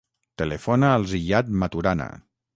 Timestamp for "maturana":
1.67-2.11